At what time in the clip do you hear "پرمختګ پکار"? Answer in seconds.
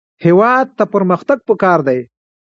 0.93-1.79